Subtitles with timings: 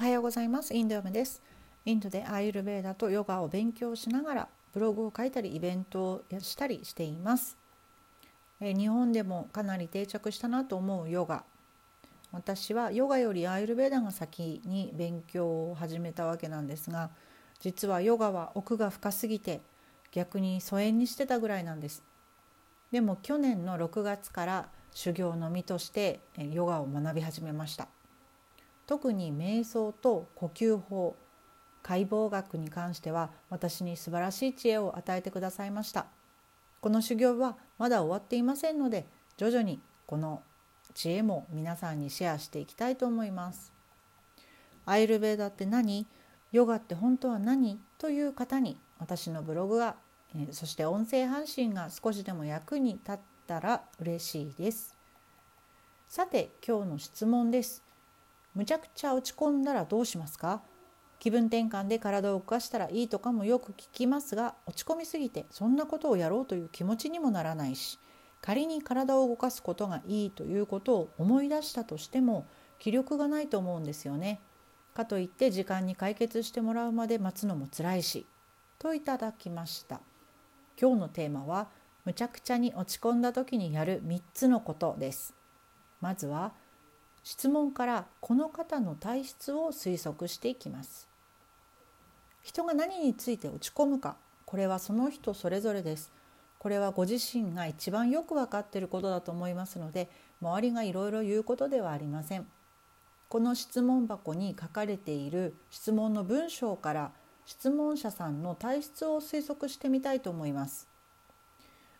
[0.00, 0.72] おはようございます。
[0.72, 1.42] インド嫁です。
[1.84, 7.58] インドでアイルベーダとヨガを勉強しながらブログを書いたりイベントをしたりしています。
[8.62, 11.44] え日本でもかなり定着したなと思うヨガ。
[12.32, 17.10] 私はヨガよりアイルベーダが先に勉強を始めたわけなんですが
[17.60, 19.60] 実はヨガは奥が深すぎて
[20.12, 22.02] 逆に疎遠にしてたぐらいなんです。
[22.90, 27.86] でも去年の6月から修行の身としてヨガを学び始めました。
[28.90, 31.14] 特に瞑想と呼吸法
[31.80, 36.06] 解剖学に関しては私に素晴らしい知恵を与えてくださいました。
[36.80, 40.42] この修行はまだ終わっていませんので徐々にこの
[40.92, 43.72] 知恵も皆さんにシェアしていきたいと思います。
[44.86, 46.08] アイルベーダって何？
[46.50, 47.78] ヨガって本当は何？
[47.96, 49.94] という方に私のブログが
[50.50, 54.96] そして音声配信が少しでも役に立ったら嬉しいです。
[56.08, 57.84] さて今日の質問です。
[58.54, 60.62] むちゃくちゃ落ち込んだらどうしますか？
[61.18, 67.98] 気分転換で体を動かしたらいいとかもよく聞きますが落ち込みすぎてそんなことをやろうという気持ちにもならないし
[68.40, 72.46] 仮に体を動かすことがいいということを思い出したとしても
[72.78, 74.40] 気力がないと思うんですよね。
[74.94, 78.26] かといって時間に解決してもらうまで待つのも辛いし
[78.78, 80.00] といただきました。
[80.80, 81.68] 今日のテーマは
[82.06, 85.34] むちゃくちゃに落ち込んだ時にやる3つのことです。
[86.00, 86.54] まずは
[87.22, 91.08] 質問からこの方の体質を推測していきます。
[92.42, 96.10] 人が何について落ち込むかこれはその人それぞれです。
[96.58, 100.10] これはご自身が一番よく分かっていることだと思いますので
[100.42, 102.46] 周りがいろいろ言うことではありません。
[103.28, 107.12] この質問箱に書かれている質問の文章から
[107.46, 110.88] 質問者さんの体質を推測してみたいと思います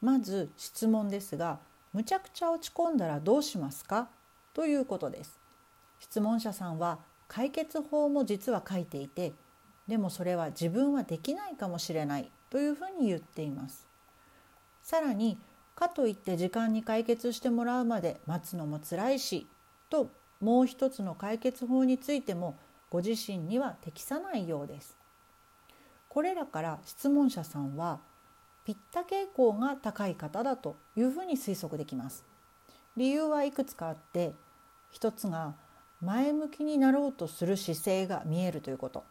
[0.00, 1.58] まず質問ですが
[1.92, 4.08] むちゃくちゃ落ち込んだらどうしますか？
[4.56, 5.38] ということです。
[5.98, 9.34] 質問者さんは解決法も実は書いていて
[9.86, 13.86] でもそれは自分はできないかもしれないというふうに言っています。
[14.82, 15.36] さらに
[15.74, 19.46] かといって時間に解決してもらうまで待つのも辛いし
[19.90, 20.08] と
[20.40, 22.56] もう一つの解決法についても
[22.88, 24.96] ご自身には適さないようです。
[26.08, 28.00] これらから質問者さんは
[28.64, 32.24] ピッタ傾向が高い方だというふうに推測できます。
[32.96, 34.32] 理由はいくつかあって
[34.90, 35.54] 一つが
[36.00, 39.04] 前向きになろうとする姿勢が見えるということ。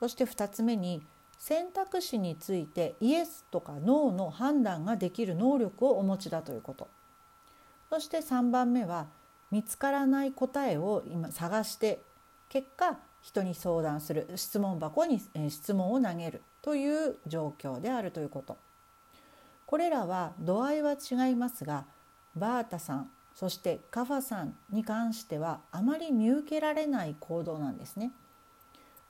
[0.00, 1.02] そして2つ目に
[1.38, 6.88] 選択肢についてイエスとかノーの判断ができる能力をお持ちだということ。
[7.90, 9.06] そして3番目は
[9.50, 12.00] 見つからない答えを今探して
[12.48, 18.56] 結果人に相談する質問箱に質問を投げるという状況であるということ。
[19.66, 21.86] これらは度合いは違いますが
[22.36, 28.12] バータさんそしてカファさんに関してはあまり見受けられない行動なんですね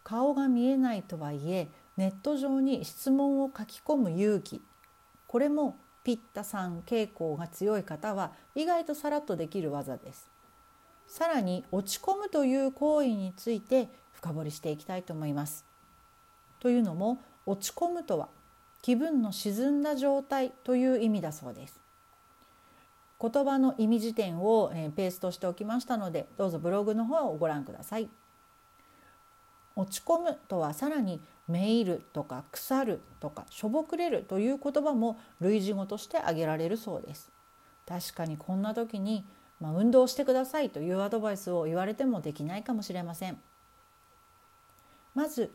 [0.05, 4.63] 顔が見えないとはいえネット上に質問を書き込む勇気
[5.27, 10.33] これもピッタさん傾向が強い方は意外とさらっとできる技です
[11.13, 15.67] さらに落ち込むという行為について深掘りしていきたいと思います。
[16.59, 18.29] というのも落ち込むとは
[18.81, 21.82] 気分の沈んだ状態という意味だそうです。
[23.23, 28.09] 言葉の意味辞典をペーストしておきましたのでどうぞブログの方をご覧ください。
[29.77, 37.31] 落ち込むとはさらにめいるとか腐るとかしょぼくれるという言葉も類似語として挙げられるそうです。
[37.87, 39.25] 確かにこんな時に、
[39.61, 43.39] まあ、運動してくださいというアドバイスを言われてもできないかもしれません。
[45.15, 45.53] まず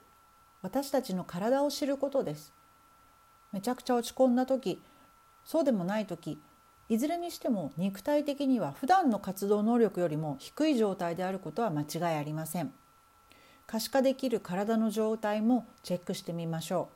[0.61, 2.53] 私たちの体を知ることです
[3.51, 4.81] めちゃくちゃ落ち込んだ時
[5.43, 6.39] そうでもない時
[6.89, 12.71] いずれにしても肉体的には普段の活動能力よりも低い状態であることは間違いありません。
[13.65, 16.89] 可視化できる体の状態もチェックしてみましょ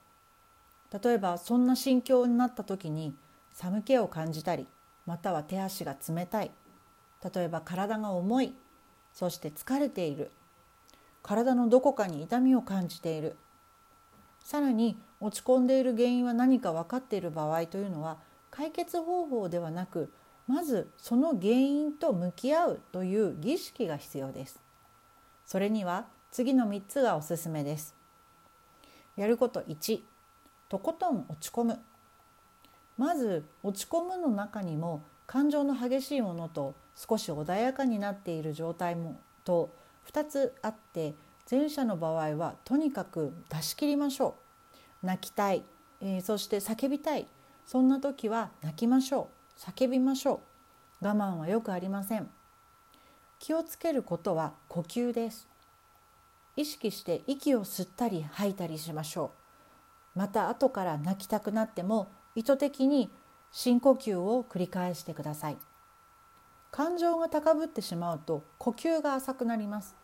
[0.92, 1.04] う。
[1.04, 3.14] 例えばそんな心境になった時に
[3.54, 4.66] 寒気を感じたり
[5.06, 6.52] または手足が冷たい。
[7.34, 8.54] 例えば体が重い。
[9.14, 10.32] そして疲れている。
[11.22, 13.36] 体のどこかに痛みを感じている。
[14.40, 18.18] さらに落ち込んでいる原因は何か分かっている場合というのは
[18.52, 20.12] 解決方法ではなく
[20.48, 24.60] まずその原因と向き合うという儀式が必要です。
[25.46, 27.96] それには次の3つがおすすめです。
[29.16, 30.02] やること1
[30.70, 31.80] とことん落ち込む。
[32.98, 39.74] まず落ち込むの中にも感情の激しいものと少し穏やかになっている状態もと
[40.12, 41.16] 2つあって
[41.50, 44.36] 前者の場合はとにかく出し切りましょ
[45.04, 45.06] う。
[45.06, 45.64] 泣きたい、
[46.02, 47.28] えー、そして叫びたい。
[47.66, 49.60] そんな時は泣きましょう。
[49.60, 50.42] 叫びましょ
[51.02, 51.06] う。
[51.06, 52.30] 我慢はよくありません。
[53.40, 55.48] 気をつけることは呼吸です。
[56.56, 59.32] 意識して息を吸ったり吐いたりしましょ
[60.16, 60.20] う。
[60.20, 63.10] また後から泣きたくなっても意図的に
[63.52, 65.58] 深呼吸を繰り返してください。
[66.72, 69.96] 感情が高ぶってしまうと呼吸が浅くなります。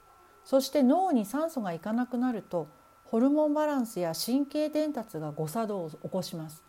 [0.44, 2.68] そして脳に酸素がいかなくなると
[3.06, 6.63] ホルモンバランスや神経伝達が誤作動を起こします。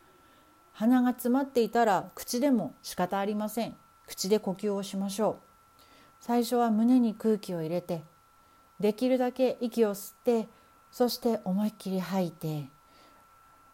[0.79, 3.75] 鼻が詰まっていたら口でも仕方ありません。
[4.07, 5.37] 口で呼吸をしましょう。
[6.21, 8.05] 最初は胸に空気を入れて
[8.79, 10.47] できるだけ息を吸って
[10.93, 12.69] そして思いっきり吐いて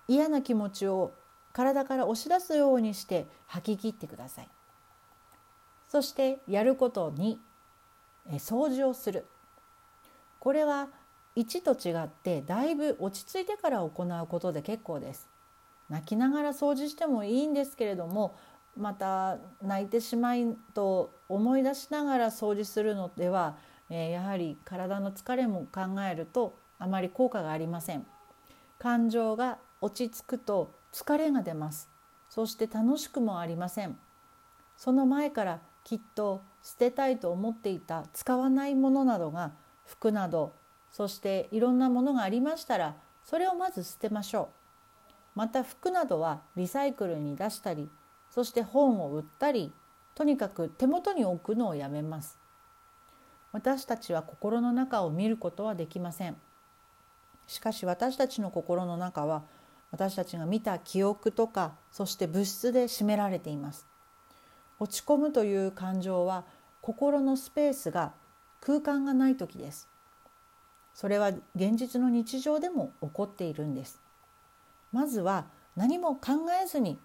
[0.08, 1.12] 嫌な気持ちを
[1.52, 4.48] 体から押し出すようにして吐き切ってください。
[5.90, 7.38] そしてやることに
[8.30, 9.26] 掃除をする。
[10.40, 10.88] これは
[11.36, 15.33] 1と違ってだいぶ落ち着いてから行うことで結構です。
[15.88, 18.36] 泣きながら掃除してもいいんですけれども
[18.76, 23.56] また泣いてしまいと思い出しながら掃除するのでは、
[23.88, 28.06] え、やはり体の疲れも考えるとあまり効果がありません。
[28.78, 31.88] 感情が落ち着くと疲れが出ます。
[32.28, 33.96] そして楽しくもありません。
[34.76, 39.52] その前からきっと捨てたいと思っていた使わないものなどが
[39.86, 40.54] 服など
[40.90, 44.63] そしていろんなものがありましたらそれをまず捨てましょう。
[45.34, 47.88] また服などはリサイクルに出したり
[48.30, 49.72] そして本を売ったり
[50.14, 52.38] とにかく手元に置くのをやめます。
[53.52, 56.36] 私たちは心の中を見ることはできません。
[57.46, 59.42] しかし私たちの心の中は
[59.90, 63.86] 私たちが見た記憶とかそして物質で占められています。
[64.80, 66.44] 落ち込むという感情は
[66.80, 68.12] 心のスペースが
[68.60, 69.88] 空間がない時です。
[70.92, 74.03] それは現実の日常でも起こっているんです。
[74.94, 75.46] まずは
[75.76, 76.98] 何も考えずに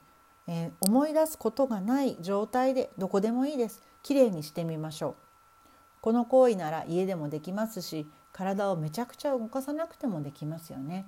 [0.51, 3.83] えー、思い出すことがない状態でどこでもいいです。
[4.01, 5.15] きれいにしてみましょう。
[6.01, 11.05] この行為なら家でもできますし体をめちゃくちゃ動かさなくてもできますよね。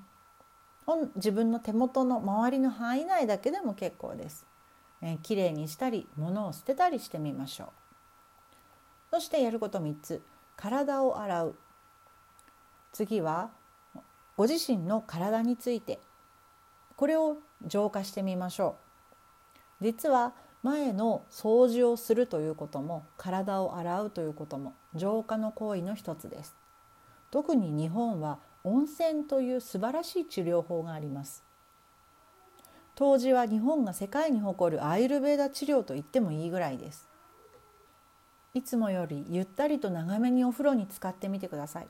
[1.15, 4.45] 自分の手元の周りの範囲内だけでも結構です、
[5.01, 9.15] えー、きれいにしたり物を捨てたりしてみましょう。
[9.15, 10.21] そしてやること3つ。
[10.55, 11.55] 体を洗う。
[12.91, 13.49] 次は
[14.37, 15.99] ご自身の体について。
[17.01, 18.75] これを浄化してみましょ
[19.81, 19.85] う。
[19.85, 26.55] 実は前の掃除をするということも体を洗うということも浄化の行為の一つです。
[27.31, 31.43] 特に日本は温泉という素晴らしい治療法があります。
[32.93, 37.09] 当時は日本が世界に誇るアイルベーダ治療と言ってもいいぐらいです。
[38.53, 41.87] いつもよりゆったりと長めにお風呂に浸かってみてください。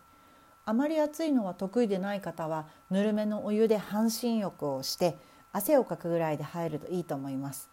[0.66, 5.18] あまり暑いのは得意でない方はぬるめのお湯で半身浴をして
[5.52, 7.70] 汗をかくぐらいで入るといいと思います。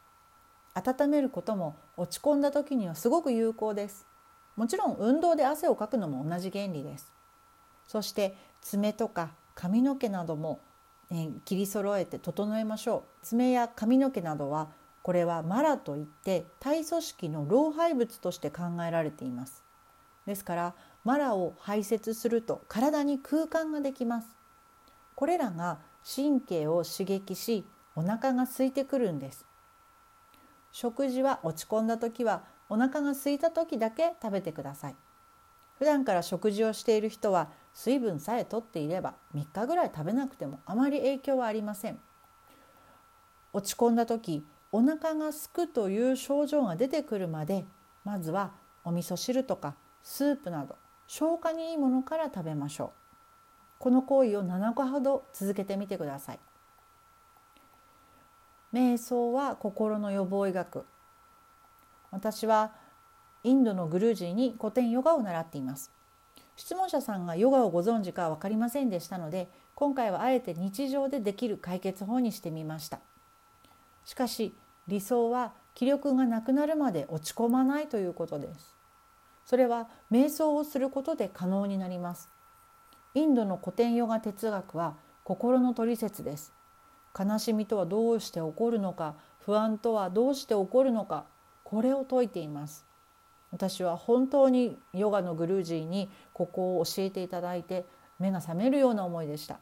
[0.74, 4.06] 温めることも落ち込んだ時にはすごく有効です。
[4.56, 7.12] もちろん運動で汗をかくのも同じ原理です。
[7.86, 10.60] そして爪とか髪の毛なども、
[11.10, 13.26] え切り揃えて整えましょう。
[13.26, 14.68] 爪や髪の毛などは
[15.02, 19.64] これはマラといって体組織の老廃物として考えられています。
[20.26, 20.74] ですから
[21.04, 24.28] マラを排泄すると体に空間ができます。
[25.14, 27.64] これらが神経を刺激し
[27.96, 29.44] お腹が空いてくるんです。
[30.70, 34.96] 食事は落ち込んだ時はお腹が空いた時だけ食べてください。
[35.78, 41.98] 普段から食事をしている人は水分さえとっていれば3日ぐらい食べなくてもあまり影響はありません。
[43.52, 47.64] 落ち込んだ時お腹がすくという症状が出てくるまで
[48.04, 48.52] まずは
[48.84, 50.76] お味噌汁とかスープなど
[51.08, 53.14] 消化にいいものから食べましょう。
[53.78, 56.38] この行為を7日ほど続けてみてください。
[58.72, 60.84] 瞑想は心の予防医学。
[62.10, 62.72] 私は
[63.42, 65.90] インドのグルージーに古典ヨガを習っています。
[66.56, 73.00] 質問者さんがヨガをご存知か分かりませんでしたので今回はあえて日常でできる解決法にしてみました。
[74.04, 74.54] しかし
[74.86, 78.77] 理想は気力がなくなるまで落ち込まないということです。
[79.48, 82.28] それは瞑想をすることで可能になります。
[83.14, 86.52] インドの古典ヨガ哲学は心の取説です。
[87.18, 91.24] 悲しみとはどうして起こるのか不安とはどうして起こるのか
[91.64, 92.84] これを説いています。
[93.50, 97.86] 私は本当にヨガのグルージーにここを教えていただいて
[98.18, 99.60] 目が覚めるような思いでした。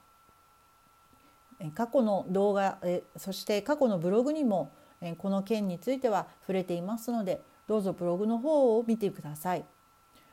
[1.76, 2.78] 過去の動画
[3.16, 4.72] そして過去のブログにも
[5.18, 9.64] この件については触れていますのでどうぞブログの方を見てください。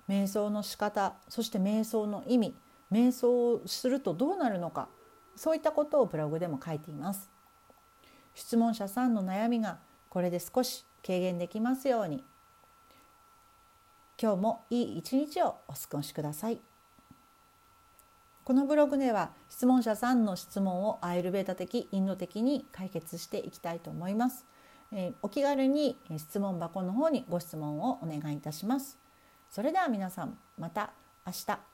[0.08, 2.56] 瞑想の仕方そして瞑想の意味
[2.92, 4.88] 瞑想をするとどうなるのか
[5.36, 7.30] そういったことをブログでも書いています。
[8.36, 9.80] 質問者さんの悩みが
[10.10, 12.24] これで少し軽減できますように。
[14.22, 16.62] 今日もいい一日をお過ごしください。
[18.44, 24.46] このブログでは質問者さんの質問をアイルベータ的インド的に解決していきたいと思います、
[24.92, 29.03] えー、お気軽に質問箱の方にご質問をお願いいたします。
[29.54, 30.90] それでは皆さんまた
[31.28, 31.73] 明日。